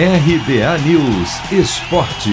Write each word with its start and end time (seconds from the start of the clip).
RBA 0.00 0.78
News 0.86 1.50
Esporte. 1.50 2.30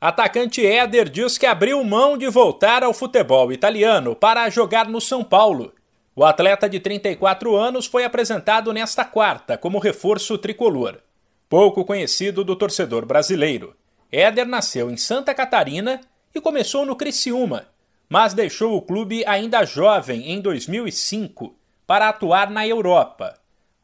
Atacante 0.00 0.64
Éder 0.64 1.10
diz 1.10 1.36
que 1.36 1.44
abriu 1.44 1.84
mão 1.84 2.16
de 2.16 2.26
voltar 2.30 2.82
ao 2.82 2.94
futebol 2.94 3.52
italiano 3.52 4.16
para 4.16 4.48
jogar 4.48 4.88
no 4.88 4.98
São 4.98 5.22
Paulo. 5.22 5.74
O 6.14 6.24
atleta 6.24 6.70
de 6.70 6.80
34 6.80 7.54
anos 7.54 7.84
foi 7.84 8.02
apresentado 8.02 8.72
nesta 8.72 9.04
quarta 9.04 9.58
como 9.58 9.78
reforço 9.78 10.38
tricolor. 10.38 11.02
Pouco 11.50 11.84
conhecido 11.84 12.42
do 12.42 12.56
torcedor 12.56 13.04
brasileiro. 13.04 13.76
Éder 14.10 14.46
nasceu 14.46 14.90
em 14.90 14.96
Santa 14.96 15.34
Catarina 15.34 16.00
e 16.34 16.40
começou 16.40 16.86
no 16.86 16.96
Criciúma, 16.96 17.66
mas 18.08 18.32
deixou 18.32 18.74
o 18.74 18.80
clube 18.80 19.22
ainda 19.26 19.66
jovem 19.66 20.32
em 20.32 20.40
2005 20.40 21.54
para 21.86 22.08
atuar 22.08 22.48
na 22.48 22.66
Europa. 22.66 23.34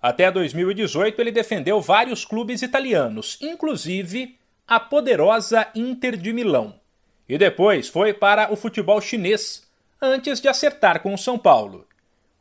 Até 0.02 0.32
2018, 0.32 1.20
ele 1.20 1.30
defendeu 1.30 1.80
vários 1.80 2.24
clubes 2.24 2.60
italianos, 2.60 3.38
inclusive 3.40 4.36
a 4.66 4.80
poderosa 4.80 5.68
Inter 5.76 6.16
de 6.16 6.32
Milão. 6.32 6.74
E 7.28 7.38
depois 7.38 7.88
foi 7.88 8.12
para 8.12 8.52
o 8.52 8.56
futebol 8.56 9.00
chinês, 9.00 9.62
antes 10.00 10.40
de 10.40 10.48
acertar 10.48 11.00
com 11.00 11.14
o 11.14 11.18
São 11.18 11.38
Paulo. 11.38 11.86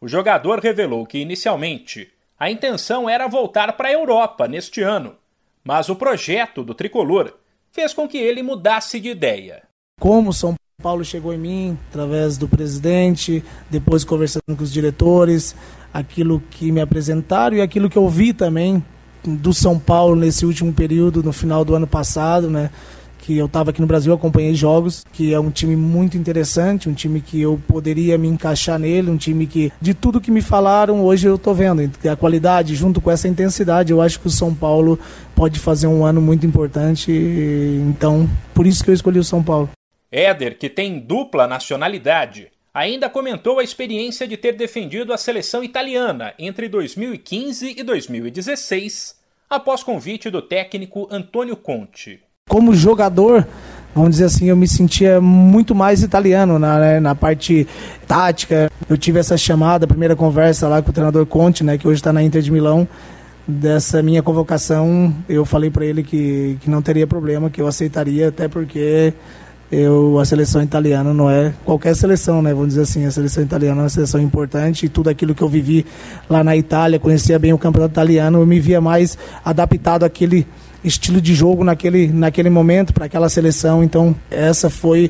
O 0.01 0.07
jogador 0.07 0.59
revelou 0.59 1.05
que, 1.05 1.19
inicialmente, 1.19 2.11
a 2.39 2.49
intenção 2.49 3.07
era 3.07 3.27
voltar 3.27 3.73
para 3.73 3.89
a 3.89 3.93
Europa 3.93 4.47
neste 4.47 4.81
ano, 4.81 5.15
mas 5.63 5.87
o 5.87 5.95
projeto 5.95 6.63
do 6.63 6.73
tricolor 6.73 7.31
fez 7.71 7.93
com 7.93 8.07
que 8.07 8.17
ele 8.17 8.41
mudasse 8.41 8.99
de 8.99 9.09
ideia. 9.09 9.61
Como 9.99 10.33
São 10.33 10.55
Paulo 10.81 11.05
chegou 11.05 11.31
em 11.31 11.37
mim 11.37 11.77
através 11.89 12.37
do 12.37 12.47
presidente, 12.47 13.43
depois 13.69 14.03
conversando 14.03 14.57
com 14.57 14.63
os 14.63 14.73
diretores, 14.73 15.55
aquilo 15.93 16.41
que 16.49 16.71
me 16.71 16.81
apresentaram 16.81 17.57
e 17.57 17.61
aquilo 17.61 17.89
que 17.89 17.97
eu 17.97 18.07
vi 18.07 18.33
também 18.33 18.83
do 19.23 19.53
São 19.53 19.77
Paulo 19.77 20.15
nesse 20.15 20.45
último 20.45 20.73
período, 20.73 21.21
no 21.21 21.31
final 21.31 21.63
do 21.63 21.75
ano 21.75 21.87
passado, 21.87 22.49
né? 22.49 22.69
Que 23.19 23.37
eu 23.37 23.45
estava 23.45 23.69
aqui 23.69 23.79
no 23.79 23.85
Brasil, 23.85 24.11
acompanhei 24.11 24.55
jogos, 24.55 25.05
que 25.13 25.31
é 25.31 25.39
um 25.39 25.51
time 25.51 25.75
muito 25.75 26.17
interessante, 26.17 26.89
um 26.89 26.93
time 26.93 27.21
que 27.21 27.39
eu 27.39 27.61
poderia 27.67 28.17
me 28.17 28.27
encaixar 28.27 28.79
nele, 28.79 29.11
um 29.11 29.17
time 29.17 29.45
que, 29.45 29.71
de 29.79 29.93
tudo 29.93 30.19
que 30.19 30.31
me 30.31 30.41
falaram, 30.41 31.03
hoje 31.03 31.27
eu 31.27 31.35
estou 31.35 31.53
vendo. 31.53 31.87
A 32.09 32.15
qualidade, 32.15 32.73
junto 32.73 32.99
com 32.99 33.11
essa 33.11 33.27
intensidade, 33.27 33.91
eu 33.91 34.01
acho 34.01 34.19
que 34.19 34.25
o 34.25 34.31
São 34.31 34.55
Paulo 34.55 34.97
pode 35.35 35.59
fazer 35.59 35.85
um 35.85 36.03
ano 36.03 36.19
muito 36.19 36.47
importante. 36.47 37.11
Então, 37.11 38.27
por 38.55 38.65
isso 38.65 38.83
que 38.83 38.89
eu 38.89 38.95
escolhi 38.95 39.19
o 39.19 39.23
São 39.23 39.43
Paulo. 39.43 39.69
Éder, 40.11 40.57
que 40.57 40.67
tem 40.67 40.99
dupla 40.99 41.47
nacionalidade, 41.47 42.47
ainda 42.73 43.09
comentou 43.09 43.59
a 43.59 43.63
experiência 43.63 44.27
de 44.27 44.37
ter 44.37 44.53
defendido 44.53 45.13
a 45.13 45.17
seleção 45.17 45.63
italiana 45.63 46.33
entre 46.39 46.69
2015 46.69 47.75
e 47.77 47.83
2016, 47.83 49.15
após 49.49 49.83
convite 49.83 50.29
do 50.29 50.41
técnico 50.41 51.07
Antônio 51.11 51.55
Conte. 51.55 52.19
Como 52.49 52.73
jogador, 52.73 53.45
vamos 53.93 54.11
dizer 54.11 54.25
assim, 54.25 54.49
eu 54.49 54.55
me 54.55 54.67
sentia 54.67 55.19
muito 55.19 55.75
mais 55.75 56.01
italiano 56.01 56.57
na, 56.57 56.79
né, 56.79 56.99
na 56.99 57.13
parte 57.13 57.67
tática. 58.07 58.69
Eu 58.89 58.97
tive 58.97 59.19
essa 59.19 59.37
chamada, 59.37 59.85
a 59.85 59.87
primeira 59.87 60.15
conversa 60.15 60.67
lá 60.67 60.81
com 60.81 60.89
o 60.89 60.93
treinador 60.93 61.25
Conte, 61.25 61.63
né, 61.63 61.77
que 61.77 61.87
hoje 61.87 61.99
está 61.99 62.11
na 62.11 62.23
Inter 62.23 62.41
de 62.41 62.51
Milão. 62.51 62.87
Dessa 63.47 64.01
minha 64.03 64.23
convocação, 64.23 65.13
eu 65.27 65.43
falei 65.43 65.69
para 65.69 65.85
ele 65.85 66.03
que, 66.03 66.57
que 66.61 66.69
não 66.69 66.81
teria 66.81 67.07
problema, 67.07 67.49
que 67.49 67.61
eu 67.61 67.67
aceitaria, 67.67 68.29
até 68.29 68.47
porque 68.47 69.13
eu, 69.71 70.19
a 70.19 70.25
seleção 70.25 70.61
italiana 70.61 71.13
não 71.13 71.31
é 71.31 71.53
qualquer 71.63 71.95
seleção, 71.95 72.41
né? 72.41 72.53
Vamos 72.53 72.69
dizer 72.69 72.81
assim, 72.81 73.05
a 73.05 73.11
seleção 73.11 73.41
italiana 73.41 73.79
é 73.79 73.83
uma 73.83 73.89
seleção 73.89 74.19
importante 74.19 74.85
e 74.85 74.89
tudo 74.89 75.09
aquilo 75.09 75.33
que 75.33 75.41
eu 75.41 75.47
vivi 75.47 75.85
lá 76.29 76.43
na 76.43 76.57
Itália, 76.57 76.99
conhecia 76.99 77.39
bem 77.39 77.53
o 77.53 77.57
campeonato 77.57 77.93
italiano, 77.93 78.41
eu 78.41 78.45
me 78.45 78.59
via 78.59 78.81
mais 78.81 79.17
adaptado 79.45 80.03
àquele 80.03 80.45
estilo 80.83 81.21
de 81.21 81.33
jogo 81.33 81.63
naquele, 81.63 82.07
naquele 82.07 82.49
momento, 82.49 82.93
para 82.93 83.05
aquela 83.05 83.29
seleção. 83.29 83.81
Então, 83.81 84.13
essa 84.29 84.69
foi 84.69 85.09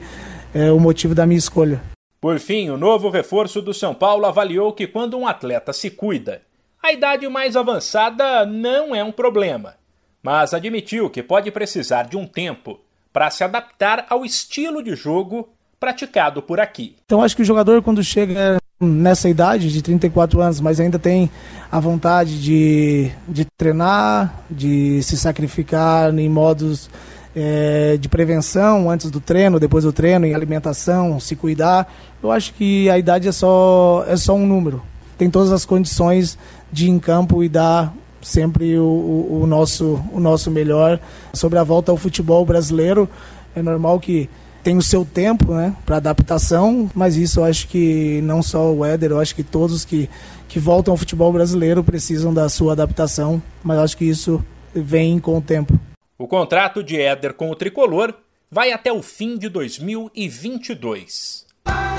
é, 0.53 0.71
o 0.71 0.79
motivo 0.79 1.15
da 1.15 1.25
minha 1.25 1.39
escolha. 1.39 1.81
Por 2.19 2.37
fim, 2.37 2.69
o 2.69 2.77
novo 2.77 3.09
reforço 3.09 3.63
do 3.63 3.73
São 3.73 3.95
Paulo 3.95 4.27
avaliou 4.27 4.73
que 4.73 4.85
quando 4.85 5.17
um 5.17 5.25
atleta 5.25 5.73
se 5.73 5.89
cuida, 5.89 6.41
a 6.83 6.91
idade 6.91 7.27
mais 7.27 7.55
avançada 7.55 8.45
não 8.45 8.95
é 8.95 9.03
um 9.03 9.11
problema, 9.11 9.73
mas 10.21 10.53
admitiu 10.53 11.09
que 11.09 11.23
pode 11.23 11.49
precisar 11.49 12.03
de 12.03 12.15
um 12.15 12.27
tempo 12.27 12.79
para 13.11 13.29
se 13.29 13.43
adaptar 13.43 14.05
ao 14.09 14.25
estilo 14.25 14.83
de 14.83 14.95
jogo 14.95 15.49
praticado 15.79 16.41
por 16.41 16.59
aqui. 16.59 16.95
Então 17.05 17.21
acho 17.21 17.35
que 17.35 17.41
o 17.41 17.45
jogador 17.45 17.81
quando 17.81 18.03
chega 18.03 18.57
nessa 18.79 19.29
idade 19.29 19.71
de 19.71 19.81
34 19.81 20.41
anos, 20.41 20.59
mas 20.59 20.79
ainda 20.79 20.97
tem 20.97 21.29
a 21.71 21.79
vontade 21.79 22.41
de, 22.41 23.11
de 23.27 23.45
treinar, 23.57 24.43
de 24.49 25.03
se 25.03 25.17
sacrificar 25.17 26.17
em 26.17 26.29
modos 26.29 26.89
é, 27.35 27.97
de 27.97 28.09
prevenção 28.09 28.89
antes 28.89 29.09
do 29.11 29.19
treino, 29.19 29.59
depois 29.59 29.83
do 29.83 29.93
treino, 29.93 30.25
em 30.25 30.33
alimentação, 30.33 31.19
se 31.19 31.35
cuidar. 31.35 31.91
Eu 32.21 32.31
acho 32.31 32.53
que 32.53 32.89
a 32.89 32.97
idade 32.97 33.27
é 33.27 33.31
só, 33.31 34.03
é 34.07 34.17
só 34.17 34.33
um 34.33 34.45
número. 34.45 34.81
Tem 35.17 35.29
todas 35.29 35.51
as 35.51 35.65
condições 35.65 36.37
de 36.71 36.87
ir 36.87 36.89
em 36.89 36.99
campo 36.99 37.43
e 37.43 37.49
dar 37.49 37.93
sempre 38.21 38.77
o, 38.77 39.41
o, 39.41 39.47
nosso, 39.47 40.03
o 40.11 40.19
nosso 40.19 40.51
melhor. 40.51 40.99
Sobre 41.33 41.57
a 41.59 41.63
volta 41.63 41.91
ao 41.91 41.97
futebol 41.97 42.45
brasileiro, 42.45 43.09
é 43.55 43.61
normal 43.61 43.99
que 43.99 44.29
tem 44.63 44.77
o 44.77 44.81
seu 44.81 45.03
tempo 45.03 45.53
né, 45.53 45.75
para 45.85 45.97
adaptação, 45.97 46.89
mas 46.93 47.15
isso 47.15 47.39
eu 47.39 47.45
acho 47.45 47.67
que 47.67 48.21
não 48.23 48.43
só 48.43 48.71
o 48.71 48.85
Éder, 48.85 49.11
eu 49.11 49.19
acho 49.19 49.35
que 49.35 49.43
todos 49.43 49.83
que, 49.83 50.09
que 50.47 50.59
voltam 50.59 50.91
ao 50.93 50.97
futebol 50.97 51.33
brasileiro 51.33 51.83
precisam 51.83 52.33
da 52.33 52.47
sua 52.47 52.73
adaptação, 52.73 53.41
mas 53.63 53.77
eu 53.77 53.83
acho 53.83 53.97
que 53.97 54.05
isso 54.05 54.43
vem 54.73 55.19
com 55.19 55.37
o 55.37 55.41
tempo. 55.41 55.79
O 56.17 56.27
contrato 56.27 56.83
de 56.83 56.99
Éder 56.99 57.33
com 57.33 57.49
o 57.49 57.55
tricolor 57.55 58.13
vai 58.49 58.71
até 58.71 58.91
o 58.91 59.01
fim 59.01 59.37
de 59.37 59.49
2022. 59.49 61.45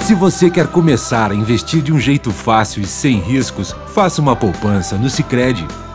Se 0.00 0.15
você 0.15 0.50
quer 0.50 0.66
começar 0.69 1.31
a 1.31 1.34
investir 1.34 1.83
de 1.83 1.93
um 1.93 1.99
jeito 1.99 2.31
fácil 2.31 2.83
e 2.83 2.87
sem 2.87 3.19
riscos, 3.19 3.72
faça 3.89 4.21
uma 4.21 4.37
poupança 4.37 4.97
no 4.97 5.09
Sicredi. 5.09 5.66